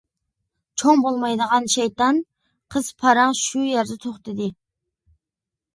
[0.83, 2.23] چوڭ بولمايدىغان شەيتان
[2.75, 2.91] قىز.
[3.03, 4.51] پاراڭ شۇ يەردە توختىدى.